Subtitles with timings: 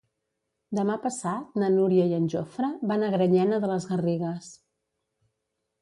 [0.77, 4.53] Demà passat na Núria i en Jofre van a Granyena de les Garrigues.